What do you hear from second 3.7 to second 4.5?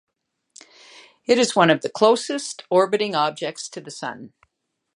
the Sun.